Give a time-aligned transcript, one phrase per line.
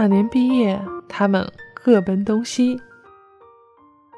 [0.00, 1.44] 那年毕业，他们
[1.74, 2.80] 各奔东西。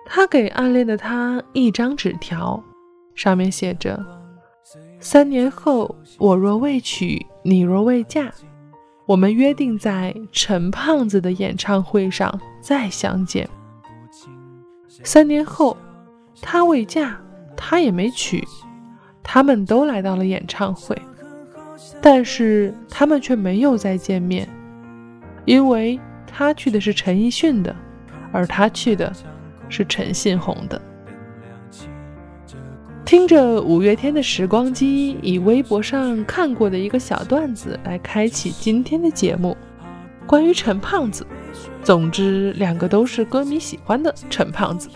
[0.04, 2.62] 他给暗恋的他一张纸条，
[3.14, 3.98] 上面写着
[5.00, 8.30] ：“三年后，我若未娶，你若未嫁，
[9.06, 13.48] 我们约定在陈胖子的演唱会上再相见。”
[15.02, 15.74] 三年后，
[16.42, 17.18] 他未嫁，
[17.56, 18.46] 他也没娶，
[19.22, 20.94] 他们都来到了演唱会，
[22.02, 24.46] 但是他们却没有再见面。
[25.44, 27.74] 因为他去的是陈奕迅的，
[28.32, 29.12] 而他去的
[29.68, 30.80] 是陈信宏的。
[33.04, 39.56] 听着五月天的时光机，以微博上看过的一个小段子来开启今天的节目，
[40.26, 41.26] 关于陈胖子。
[41.82, 44.88] 总之，两个都是歌迷喜欢的陈胖子。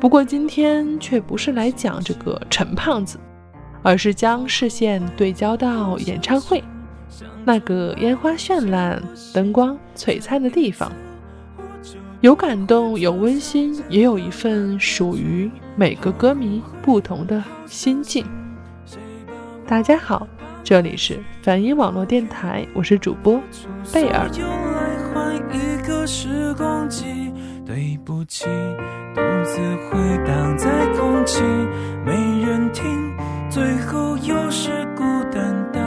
[0.00, 3.20] 不过今天却不是来讲这个陈胖子，
[3.82, 6.64] 而是将视线对焦到演唱会。
[7.44, 9.02] 那个烟花绚烂、
[9.34, 10.90] 灯光璀璨的地方，
[12.20, 18.24] 有感动，有温馨，也有一份属于每个歌迷不同的心境。
[19.66, 20.26] 大家好，
[20.64, 23.40] 这里是梵音网络电台，我是主播
[23.92, 24.28] 贝尔。
[27.66, 28.46] 对不起，
[29.14, 31.40] 独自回荡在空气，
[32.04, 32.12] 没
[32.44, 33.12] 人听，
[33.48, 35.79] 最后又是孤单到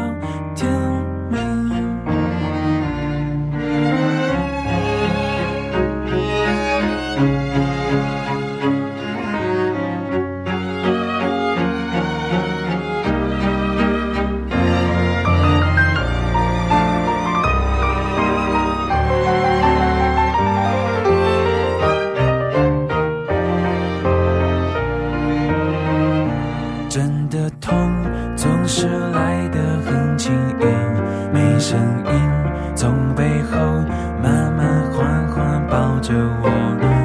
[36.13, 36.45] 的我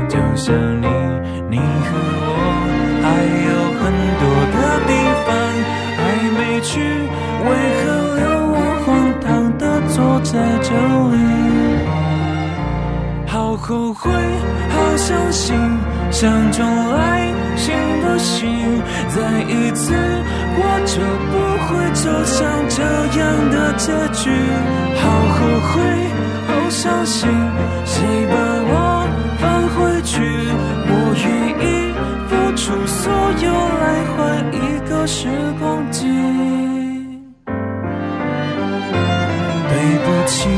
[0.08, 0.86] 就像你
[1.48, 1.88] 你和
[2.28, 2.32] 我
[3.02, 3.06] 还
[3.48, 3.82] 有很
[4.20, 4.22] 多
[4.54, 4.56] 的
[4.88, 4.90] 地
[5.24, 5.26] 方
[5.96, 6.00] 还
[6.36, 6.68] 没去
[7.46, 7.48] 为
[7.78, 7.80] 何
[8.18, 8.54] 留我
[8.84, 8.86] 荒
[9.24, 9.26] 唐
[9.56, 10.68] 的坐在这
[11.14, 11.16] 里？
[13.26, 14.10] 好后悔
[14.70, 15.56] 好伤心
[16.10, 19.94] 想重来行不行再一次
[20.60, 22.36] 我就不会走向
[22.68, 22.82] 这
[23.18, 23.20] 样
[23.50, 24.30] 的结局。
[24.96, 25.02] 好
[25.34, 25.36] 后
[25.68, 25.72] 悔
[26.46, 27.28] 好伤心
[27.84, 28.34] 谁把
[28.70, 28.97] 我
[29.40, 30.20] 放回去？
[30.90, 30.92] 我
[31.24, 31.26] 愿
[31.62, 31.62] 意
[32.28, 33.12] 付出所
[33.42, 33.46] 有
[33.82, 33.84] 来
[34.14, 34.16] 换
[34.52, 34.56] 一
[34.88, 35.28] 个时
[35.58, 36.06] 光机。
[39.70, 39.72] 对
[40.04, 40.48] 不起，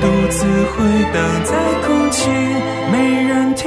[0.00, 0.36] 独自
[0.72, 0.76] 回
[1.12, 1.50] 荡在
[1.86, 2.30] 空气。
[2.92, 2.94] 没
[3.24, 3.66] 人听，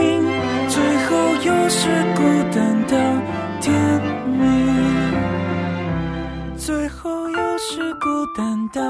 [0.67, 1.09] 最后
[1.43, 1.79] 又是
[2.16, 2.19] 孤
[2.53, 2.95] 单到
[3.59, 3.73] 天
[4.28, 4.39] 明。
[6.57, 8.07] 最后又是孤
[8.38, 8.81] 单到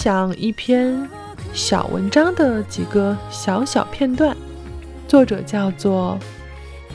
[0.00, 1.10] 享一篇
[1.52, 4.36] 小文章的几个小小片段，
[5.08, 6.16] 作者叫做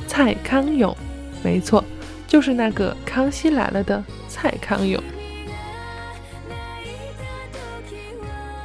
[0.07, 0.95] 蔡康永，
[1.44, 1.83] 没错，
[2.25, 5.03] 就是那个《康熙来了》的蔡康永。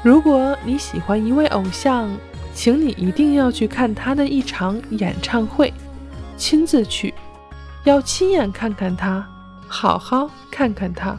[0.04, 2.08] 如果你喜欢一位偶像，
[2.54, 5.74] 请你一定要去看他的一场演唱会，
[6.36, 7.12] 亲自去，
[7.82, 9.26] 要亲眼看看他，
[9.66, 11.16] 好好看看他。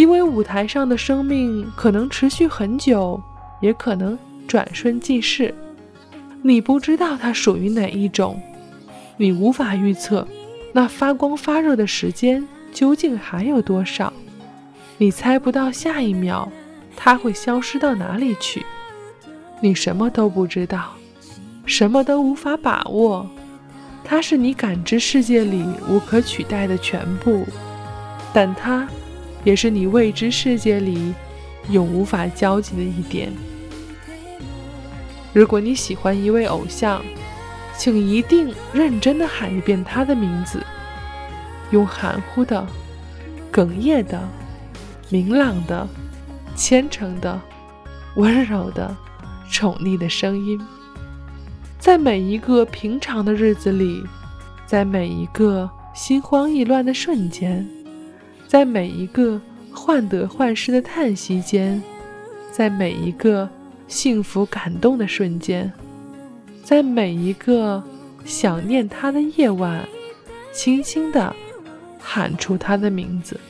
[0.00, 3.22] 因为舞台上的生命可能持续很久，
[3.60, 4.18] 也可能
[4.48, 5.54] 转瞬即逝。
[6.40, 8.40] 你不知道它属于哪一种，
[9.18, 10.26] 你无法预测
[10.72, 14.10] 那发光发热的时间究竟还有多少，
[14.96, 16.50] 你猜不到下一秒
[16.96, 18.64] 它会消失到哪里去，
[19.60, 20.94] 你什么都不知道，
[21.66, 23.28] 什么都无法把握，
[24.02, 27.44] 它是你感知世界里无可取代的全部，
[28.32, 28.88] 但它
[29.44, 31.14] 也是你未知世界里
[31.70, 33.32] 永无法交集的一点。
[35.32, 37.02] 如果你喜欢一位偶像，
[37.78, 40.60] 请一定认真的喊一遍他的名字，
[41.70, 42.66] 用含糊的、
[43.52, 44.20] 哽咽的、
[45.08, 45.88] 明朗的、
[46.56, 47.40] 虔诚的、
[48.16, 48.94] 温柔的、
[49.50, 50.60] 宠溺的声音，
[51.78, 54.02] 在每一个平常的日子里，
[54.66, 57.66] 在每一个心慌意乱的瞬间，
[58.50, 59.40] 在每一个
[59.72, 61.80] 患得患失的叹息间，
[62.50, 63.48] 在每一个。
[63.86, 65.72] 幸福感动的瞬间，
[66.62, 67.82] 在每一个
[68.24, 69.84] 想念他的夜晚，
[70.52, 71.34] 轻轻地
[71.98, 73.40] 喊出他的名字，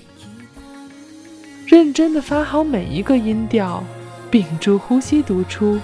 [1.66, 3.84] 认真地发好每一个音调，
[4.30, 5.78] 屏住呼吸读出。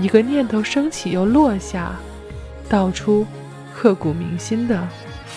[0.00, 1.94] 一个念头升起又落下，
[2.68, 3.24] 道出
[3.72, 4.88] 刻骨铭心的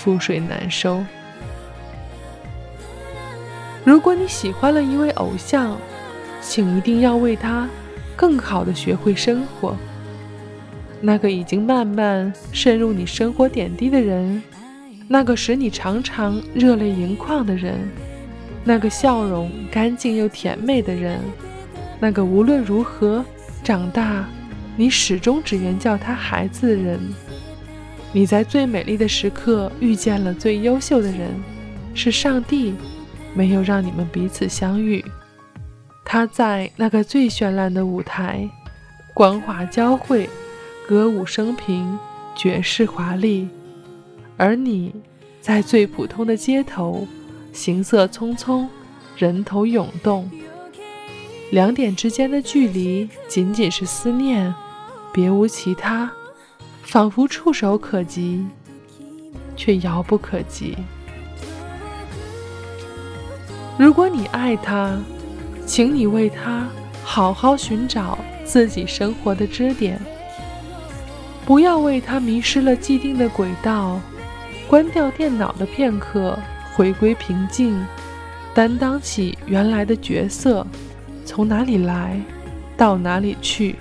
[0.03, 1.05] 覆水难收。
[3.89, 5.75] 如果你喜欢了一位偶像，
[6.43, 7.67] 请一定要为他。
[8.15, 9.75] 更好的学会生活，
[11.01, 14.43] 那个已经慢慢渗入你生活点滴的人，
[15.07, 17.89] 那个使你常常热泪盈眶的人，
[18.63, 21.19] 那个笑容干净又甜美的人，
[21.99, 23.25] 那个无论如何
[23.63, 24.23] 长大，
[24.75, 26.99] 你始终只愿叫他孩子的人，
[28.13, 31.31] 你在最美丽的时刻遇见了最优秀的人，
[31.95, 32.75] 是上帝
[33.39, 35.01] 没有让你们彼此相遇。
[36.03, 38.49] 他在那个最绚烂的舞台，
[39.13, 40.29] 光华交汇，
[40.85, 41.97] 歌舞升平，
[42.35, 43.47] 绝世华丽；
[44.35, 44.93] 而你，
[45.39, 47.07] 在最普通的街头，
[47.53, 48.67] 行色匆匆，
[49.15, 50.29] 人头涌动。
[51.51, 54.53] 两点之间的距离，仅仅是思念，
[55.13, 56.11] 别无其他，
[56.81, 58.45] 仿佛触手可及，
[59.55, 60.75] 却遥不可及。
[63.79, 64.99] 如果你爱他，
[65.65, 66.67] 请你为他
[67.01, 69.97] 好好寻找自己生活的支点，
[71.45, 73.97] 不要为他迷失了既定的轨道。
[74.67, 76.37] 关掉电脑的片刻，
[76.75, 77.81] 回归平静，
[78.53, 80.67] 担当起原来的角色，
[81.23, 82.19] 从哪里来，
[82.75, 83.77] 到哪里去。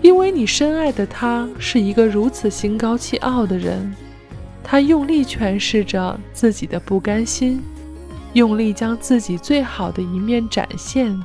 [0.00, 3.94] 因为你深爱的他是一个如此心高气傲的人，
[4.64, 7.62] 他用力诠释着自己的不甘心。
[8.34, 11.20] 用力将自己最好的一面展现，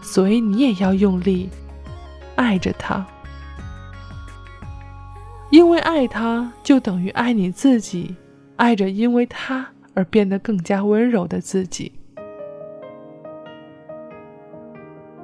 [0.00, 1.50] 所以你也要用力
[2.36, 3.04] 爱着他，
[5.50, 8.14] 因为爱他就等于爱你自己，
[8.56, 11.90] 爱着因为他而变得更加温柔的自己。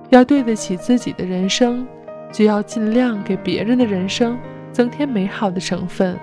[0.09, 1.87] 要对得起自己的人生，
[2.33, 4.37] 就要尽量给别人的人生
[4.73, 6.19] 增添美好的成分，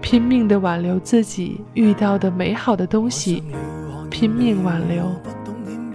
[0.00, 3.44] 拼命的挽留自己遇到的美好的东西。
[4.10, 5.14] 拼命挽留，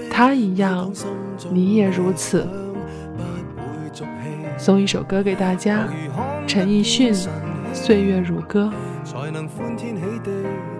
[0.09, 0.91] 他一样，
[1.51, 2.47] 你也如此。
[4.57, 5.87] 送一首歌给大家，
[6.47, 7.13] 陈奕迅
[7.73, 8.71] 《岁月如歌》。
[9.03, 10.31] 才能欢天喜地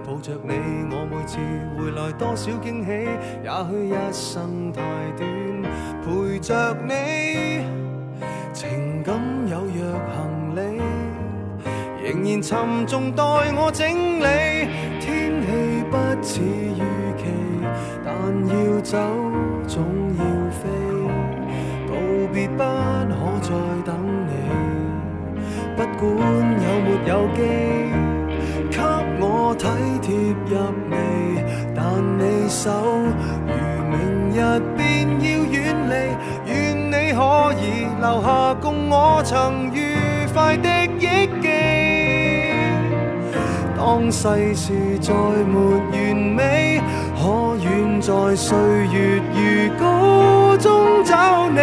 [0.05, 0.53] 抱着你，
[0.89, 1.37] 我每次
[1.77, 2.89] 回来多少惊喜，
[3.43, 4.81] 也许一生太
[5.17, 5.27] 短，
[6.01, 7.65] 陪着你，
[8.53, 10.59] 情感有若行李，
[12.01, 13.85] 仍然沉重待我整
[14.19, 14.69] 理，
[15.01, 16.62] 天气不似。
[18.53, 18.97] 要走，
[19.67, 19.83] 总
[20.17, 20.61] 要飞，
[21.87, 21.91] 道
[22.33, 22.61] 别不可
[23.41, 23.49] 再
[23.85, 23.89] 等
[24.27, 24.31] 你。
[25.75, 26.01] 不管
[26.63, 27.39] 有没有机，
[28.69, 28.77] 给
[29.19, 29.23] 我
[29.57, 29.61] 体
[30.01, 30.07] 贴
[30.45, 30.51] 入
[30.91, 30.93] 微，
[31.75, 31.81] 但
[32.19, 32.61] 你手
[33.47, 33.51] 如
[33.89, 33.93] 明
[34.31, 34.37] 日
[34.77, 34.81] 便
[35.19, 35.55] 要远
[35.89, 35.91] 离，
[36.45, 36.53] 愿
[36.87, 37.19] 你可
[37.59, 37.63] 以
[37.99, 38.27] 留下
[38.61, 38.93] 共我
[39.23, 39.77] 曾愉
[40.33, 40.69] 快的
[43.93, 45.59] 当世事再没
[45.91, 46.81] 完美。
[47.15, 48.57] 可愿在岁
[48.91, 51.59] 月如歌中找你？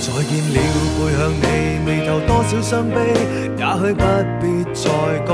[0.00, 0.58] 再见了，
[0.94, 1.44] 背向你，
[1.84, 2.94] 眉头多少伤悲，
[3.58, 4.04] 也许不
[4.40, 4.84] 必再
[5.26, 5.28] 讲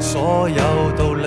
[0.00, 0.56] 所有
[0.96, 1.26] 道理。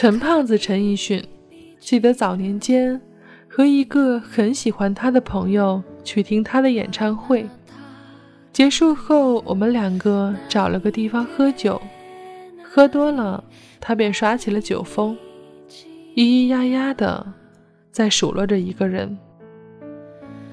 [0.00, 1.22] 陈胖子陈奕迅，
[1.78, 2.98] 记得早年间
[3.46, 7.46] 和一个很喜欢他的朋友去听他的演唱会，
[8.50, 11.78] 结束后我们两个找了个地方喝酒，
[12.62, 13.44] 喝多了
[13.78, 15.14] 他便耍起了酒疯，
[16.14, 17.34] 咿咿呀呀的
[17.92, 19.18] 在数落着一个人，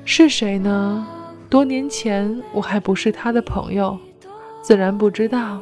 [0.04, 1.08] 是谁呢？
[1.50, 3.98] 多年前我还不是他的朋友，
[4.62, 5.62] 自然不知道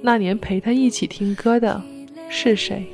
[0.00, 1.82] 那年陪他一起听歌的
[2.30, 2.86] 是谁。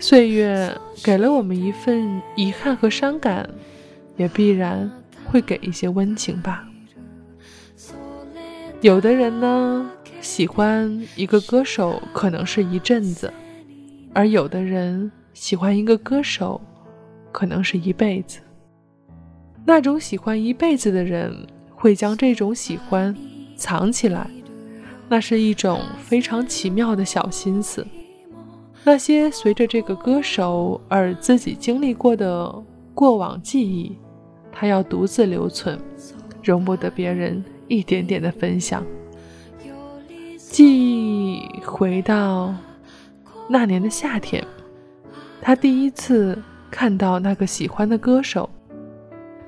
[0.00, 3.48] 岁月给了我们一份遗憾和伤感，
[4.16, 4.88] 也必然
[5.24, 6.64] 会给一些温情吧。
[8.80, 9.90] 有的人呢，
[10.20, 13.32] 喜欢一个歌手可能是一阵子，
[14.14, 16.60] 而有的人喜欢一个歌手，
[17.32, 18.38] 可能是一辈子。
[19.64, 23.14] 那种喜欢一辈子的人，会将这种喜欢
[23.56, 24.30] 藏起来，
[25.08, 27.84] 那是一种非常奇妙的小心思。
[28.84, 32.52] 那些随着这个歌手而自己经历过的
[32.94, 33.98] 过往记忆，
[34.50, 35.78] 他要独自留存，
[36.42, 38.84] 容不得别人一点点的分享。
[40.36, 42.54] 记忆回到
[43.48, 44.42] 那年的夏天，
[45.42, 48.48] 他第一次看到那个喜欢的歌手，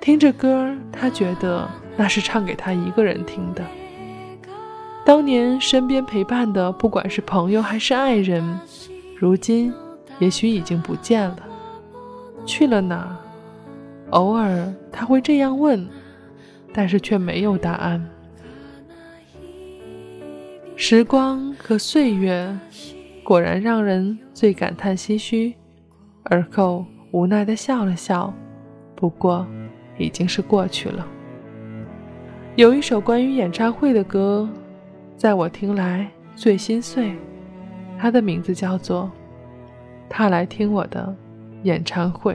[0.00, 3.64] 听着歌，他觉得那是唱给他一个人听的。
[5.02, 8.60] 当年身边陪伴的，不管是朋友还是爱人。
[9.20, 9.70] 如今，
[10.18, 11.46] 也许已经不见了，
[12.46, 13.14] 去了哪？
[14.12, 15.86] 偶尔他会这样问，
[16.72, 18.02] 但是却没有答案。
[20.74, 22.58] 时光和岁月，
[23.22, 25.52] 果然让人最感叹唏嘘。
[26.22, 28.32] 而后无奈的笑了笑，
[28.96, 29.46] 不过
[29.98, 31.06] 已经是过去了。
[32.56, 34.48] 有一首关于演唱会的歌，
[35.14, 37.14] 在我听来最心碎。
[38.00, 39.04] 他的名字叫做
[40.08, 41.14] 《他来听我的
[41.64, 42.34] 演唱会》。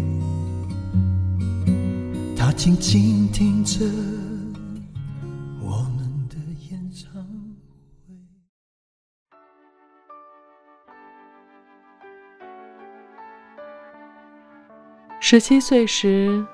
[2.53, 3.85] 静静听着
[5.61, 6.35] 我们的
[6.69, 8.13] 演唱会。
[15.19, 16.45] 十七岁时，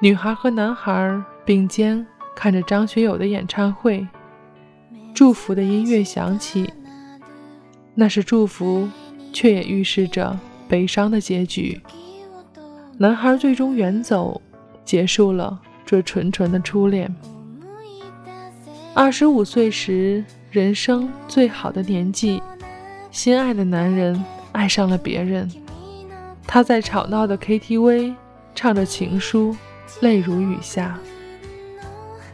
[0.00, 4.06] 女孩和男孩并肩看着张学友的演唱会，
[5.14, 6.72] 祝福的音乐响起，
[7.94, 8.88] 那是祝福，
[9.32, 10.38] 却也预示着
[10.68, 11.82] 悲伤的结局。
[12.98, 14.40] 男孩最终远走，
[14.84, 17.14] 结束了这纯纯的初恋。
[18.94, 22.42] 二十五岁时，人生最好的年纪，
[23.10, 25.50] 心爱的男人爱上了别人，
[26.46, 28.14] 他在吵闹的 KTV
[28.54, 29.56] 唱着情书，
[30.00, 30.98] 泪如雨下。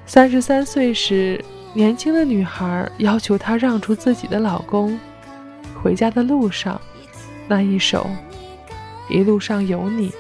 [0.04, 4.98] 三十三岁时，年轻的女孩要求他让出自己的老公。
[5.80, 6.80] 回家的路上，
[7.46, 8.08] 那一首
[9.14, 10.10] 《一路上有你》，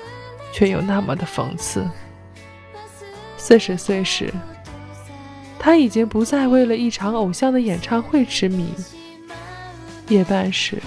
[0.52, 1.84] 却又那么的讽刺。
[3.38, 4.30] 四十岁时，
[5.58, 8.74] 他已经不再为了一场偶像的演唱会痴迷。
[10.08, 10.82] 夜半时，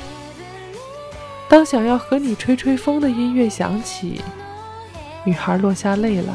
[1.47, 4.21] 当想要和你吹吹风的音乐响起，
[5.23, 6.33] 女孩落下泪来。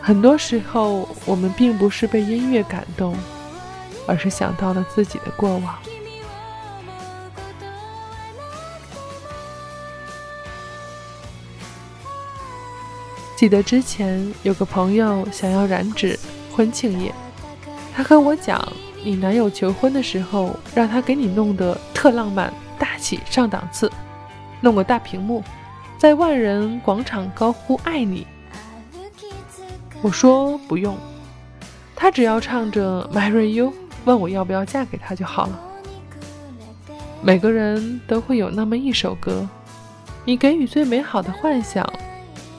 [0.00, 3.16] 很多时候，我们并不是被音乐感动，
[4.06, 5.76] 而是想到了自己的过往。
[13.40, 16.18] 记得之前有个朋友想要染指，
[16.52, 17.10] 婚庆夜，
[17.94, 18.62] 他和我讲，
[19.02, 23.90] 你男友求婚的时候，让他给你弄得特浪漫、大气、上档次，
[24.60, 25.42] 弄个大屏幕，
[25.96, 28.26] 在万人广场高呼爱你。
[30.02, 30.94] 我说不用，
[31.96, 33.68] 他只要唱着《Marry You》，
[34.04, 35.58] 问我要不要嫁给他就好了。
[37.22, 39.48] 每个人都会有那么一首歌，
[40.26, 41.90] 你给予最美好的幻想，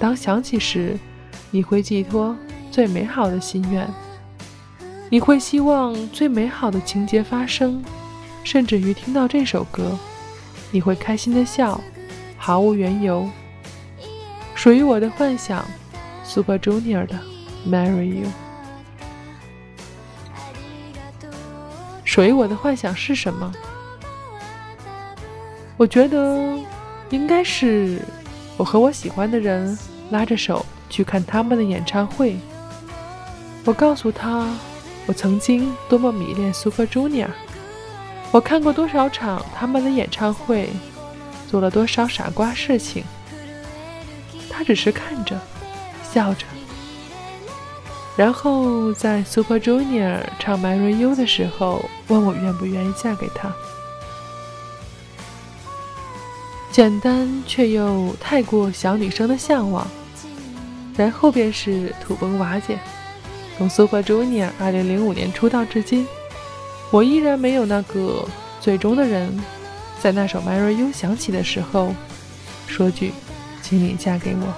[0.01, 0.97] 当响起时，
[1.51, 2.35] 你会寄托
[2.71, 3.87] 最美好的心愿，
[5.11, 7.83] 你会希望最美好的情节发生，
[8.43, 9.95] 甚至于听到这首歌，
[10.71, 11.79] 你会开心的笑，
[12.35, 13.29] 毫无缘由。
[14.55, 15.63] 属于我的幻想
[16.23, 17.19] ，Super Junior 的
[17.69, 18.27] 《Marry You》。
[22.03, 23.53] 属于我的幻想是什么？
[25.77, 26.57] 我觉得
[27.11, 28.01] 应该是
[28.57, 29.77] 我和我喜欢的人
[30.11, 32.37] 拉着手去看他们的演唱会。
[33.65, 34.47] 我告诉他，
[35.05, 37.29] 我曾经多么迷恋 Super Junior，
[38.31, 40.69] 我看过多少场他们的演唱会，
[41.49, 43.03] 做了多少傻瓜事情。
[44.49, 45.39] 他只是看着，
[46.03, 46.45] 笑着，
[48.15, 53.51] 然后在 Super Junior 唱《Marry You》的时候，问我愿不愿意嫁给他。
[56.71, 59.85] 简单却又太过小女生的向往，
[61.01, 62.77] 然后便是土崩瓦解。
[63.57, 66.07] 从 Super Junior 2005年出道至今，
[66.91, 68.23] 我依然没有那个
[68.59, 69.35] 最终的人，
[69.99, 71.95] 在那首《Marry You》响起的时候，
[72.67, 73.13] 说句
[73.63, 74.53] “请你嫁给我”。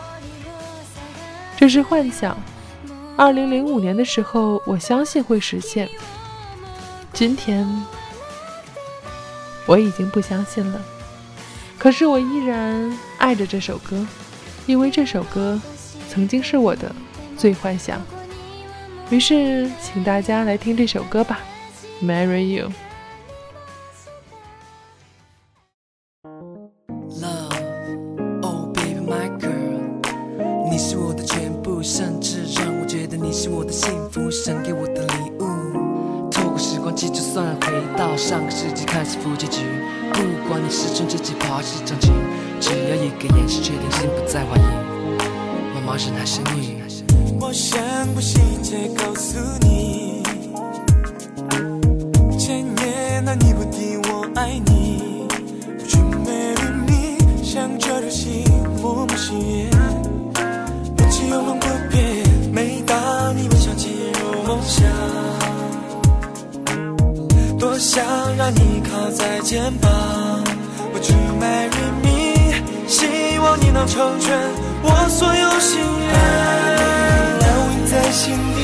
[1.56, 2.38] 这是幻想。
[3.16, 5.88] 2005年的时候，我相信会实现。
[7.14, 7.66] 今天，
[9.66, 10.82] 我已经不相信了。
[11.78, 14.06] 可是我依然爱着这首歌，
[14.66, 15.62] 因为这首歌
[16.14, 16.94] 曾经是我的
[17.36, 18.00] 最幻想。
[19.10, 21.40] 于是，请大家来听这首歌吧，
[22.06, 22.70] 《Marry You》。
[69.64, 70.44] 肩膀
[70.94, 72.54] ，Would you marry me？
[72.86, 74.38] 希望你能成全
[74.84, 76.14] 我所有心愿。
[77.40, 78.63] 烙印在心底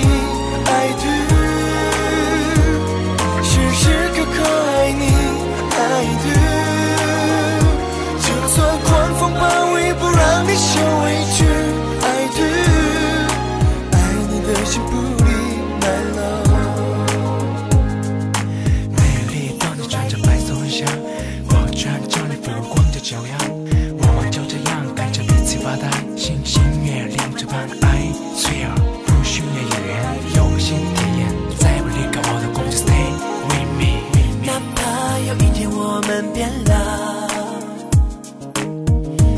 [36.01, 36.73] 我们变老，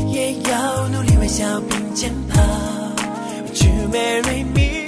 [0.06, 2.40] 也要努力微笑并肩跑。
[3.48, 4.86] Would you marry me？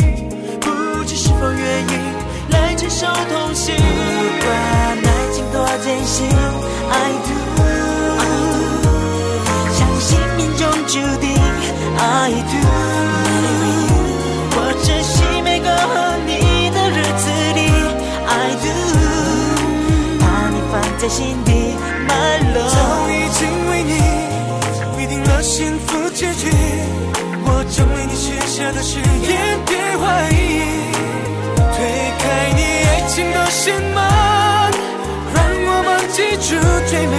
[0.60, 0.70] 不
[1.02, 1.90] 知是否愿意
[2.50, 3.80] 来承受痛心，不
[4.46, 4.54] 管
[5.02, 6.28] 爱情多艰辛
[6.92, 7.34] ，I do。
[10.86, 11.26] 注定
[11.98, 12.56] ，I do。
[14.56, 15.92] 我珍惜每个和
[16.24, 17.24] 你的日子
[17.56, 17.60] 里
[18.28, 18.64] ，I do。
[20.20, 21.34] 把你放在心
[28.64, 30.32] 下的誓言，别怀疑。
[31.76, 31.76] 推
[32.18, 32.24] 开
[32.56, 34.02] 你爱情的心门，
[35.34, 35.36] 让
[35.68, 36.48] 我们记住
[36.88, 37.14] 最美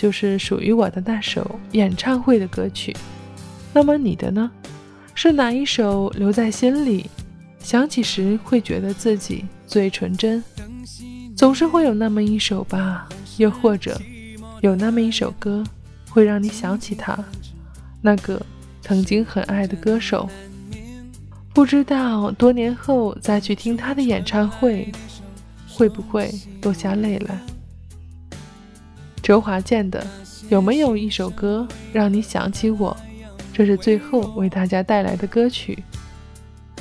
[0.00, 2.96] 就是属于我的那首演唱会的歌曲。
[3.70, 4.50] 那么你的呢？
[5.14, 7.04] 是哪一首留在心里，
[7.58, 10.42] 想起时会觉得自己最纯真？
[11.36, 14.00] 总是会有那么一首吧，又或者
[14.62, 15.62] 有那么一首歌，
[16.08, 17.22] 会让你想起他，
[18.00, 18.40] 那个
[18.80, 20.26] 曾经很爱的歌手。
[21.52, 24.90] 不知道多年后再去听他的演唱会，
[25.68, 26.32] 会不会
[26.62, 27.38] 落下泪来？
[29.22, 30.06] 周华健的
[30.48, 32.96] 有没有一首歌让你想起我？
[33.52, 35.82] 这是最后为大家带来的歌曲。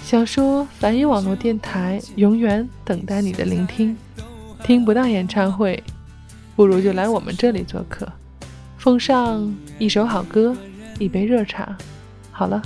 [0.03, 3.95] 想说凡音网络电台永远等待你的聆听。
[4.63, 5.81] 听不到演唱会，
[6.55, 8.07] 不如就来我们这里做客，
[8.77, 10.55] 奉上一首好歌，
[10.97, 11.77] 一杯热茶。
[12.31, 12.61] 好了。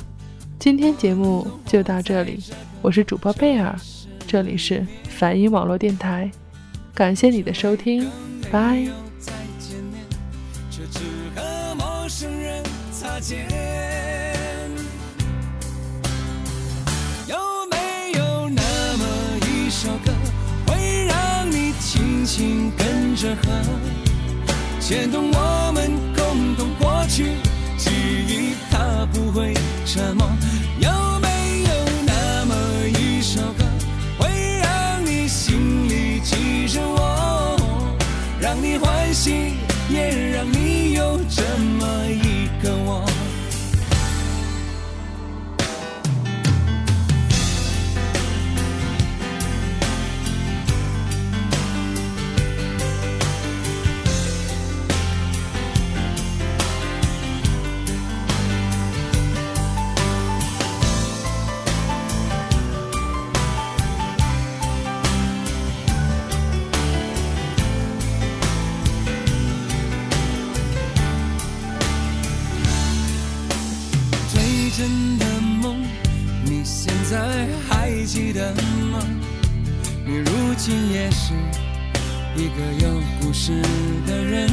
[0.59, 2.39] 今天节目就到这里，
[2.81, 3.75] 我是主播贝尔，
[4.25, 6.31] 这里是梵音网络电台，
[6.93, 8.09] 感谢你的收听，
[8.49, 8.87] 拜。
[17.27, 17.37] 有
[17.69, 18.61] 没有那
[18.97, 19.05] 么
[19.47, 20.11] 一首歌，
[20.67, 23.41] 会让你轻轻跟着和，
[24.79, 27.35] 牵动我们共同过去？
[27.77, 29.53] 记忆它不会
[29.85, 30.27] 沉默，
[30.79, 30.89] 有
[31.19, 31.69] 没有
[32.05, 32.55] 那么
[32.87, 33.63] 一首歌，
[34.17, 34.29] 会
[34.61, 37.57] 让你心里记着我，
[38.39, 39.55] 让你欢喜，
[39.89, 41.41] 也让你有这
[41.79, 42.09] 么
[78.13, 78.53] 记得
[78.91, 78.99] 吗？
[80.05, 81.33] 你如今也是
[82.35, 83.59] 一个有故事
[84.05, 84.47] 的人。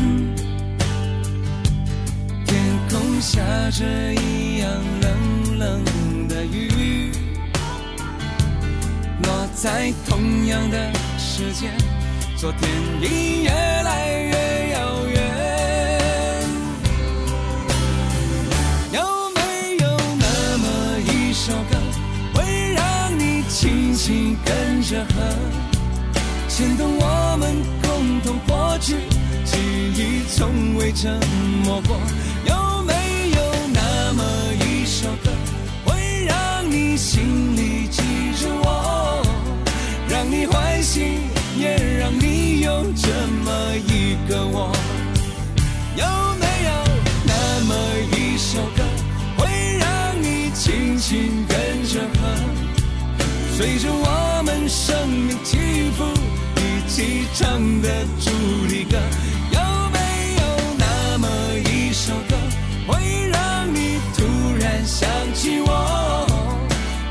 [2.46, 3.38] 天空下
[3.70, 4.70] 着一样
[5.02, 5.84] 冷冷
[6.26, 7.12] 的雨，
[9.24, 11.70] 落在同样的时间，
[12.38, 12.70] 昨天
[13.02, 14.49] 已越来越
[24.44, 25.14] 跟着和，
[26.48, 28.96] 牵动我们共同过去，
[29.44, 29.58] 记
[29.94, 31.18] 忆从未沉
[31.64, 31.96] 默过。
[32.44, 32.92] 有没
[33.36, 33.38] 有
[33.72, 34.24] 那么
[34.64, 35.30] 一首歌，
[35.84, 38.02] 会让你心里记
[38.40, 39.22] 着我，
[40.08, 41.00] 让你欢喜，
[41.56, 43.08] 也让你有这
[43.44, 44.72] 么一个我？
[45.96, 46.06] 有
[46.38, 46.70] 没有
[47.24, 47.32] 那
[47.66, 47.74] 么
[48.16, 48.82] 一首歌，
[49.36, 49.86] 会让
[50.22, 52.20] 你轻轻跟着和？
[53.56, 54.06] 随着我，
[57.00, 57.88] 起唱的
[58.20, 58.30] 主
[58.68, 58.98] 题歌，
[59.52, 59.58] 有
[59.90, 59.98] 没
[60.36, 60.42] 有
[60.76, 61.26] 那么
[61.64, 62.36] 一首歌，
[62.86, 64.22] 会让你突
[64.60, 66.26] 然想起我，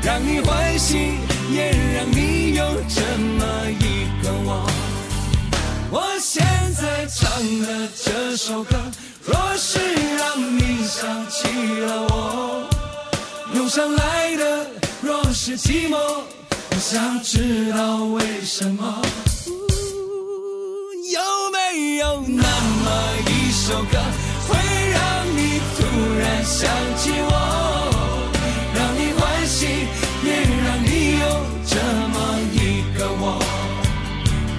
[0.00, 1.18] 让你欢喜，
[1.52, 4.70] 也让你有这么一个我？
[5.90, 6.40] 我现
[6.72, 7.28] 在唱
[7.62, 8.76] 的这首歌，
[9.24, 9.80] 若是
[10.16, 11.48] 让你想起
[11.80, 12.62] 了我，
[13.54, 14.66] 涌上来的
[15.02, 15.96] 若是寂寞。
[15.98, 19.02] 我想知道为什么？
[22.00, 22.88] 有那么
[23.26, 23.98] 一首歌，
[24.48, 24.56] 会
[24.90, 25.00] 让
[25.36, 25.84] 你突
[26.18, 27.30] 然想起我，
[28.74, 29.66] 让你欢喜，
[30.24, 30.32] 也
[30.64, 30.88] 让你
[31.20, 31.24] 有
[31.66, 31.76] 这
[32.08, 32.16] 么
[32.54, 32.56] 一
[32.96, 33.36] 个我？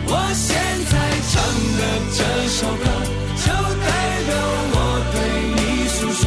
[0.06, 0.54] 我现
[0.86, 0.94] 在
[1.32, 1.42] 唱
[1.80, 1.82] 的
[2.14, 2.86] 这首歌，
[3.42, 3.50] 就
[3.82, 3.90] 代
[4.28, 4.30] 表
[4.74, 4.78] 我
[5.12, 5.18] 对
[5.58, 6.24] 你诉说，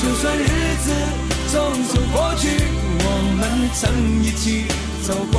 [0.00, 0.48] 就算日
[0.84, 0.86] 子
[1.52, 2.48] 匆匆过去。
[2.98, 3.04] 我
[3.36, 3.40] 们
[3.74, 3.84] 曾
[4.24, 4.64] 一起
[5.02, 5.36] 走过，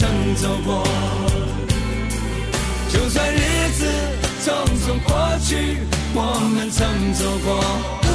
[0.00, 0.82] 曾走过。
[2.88, 3.84] 就算日子
[4.42, 5.76] 匆匆过去，
[6.14, 8.09] 我们曾走过。